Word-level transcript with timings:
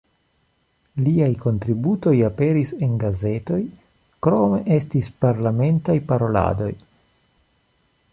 Liaj 1.07 1.27
kontribuoj 1.41 2.13
aperis 2.29 2.71
en 2.87 2.95
gazetoj, 3.03 3.59
krome 4.29 4.61
estis 4.77 5.11
parlamentaj 5.27 5.99
paroladoj. 6.13 6.71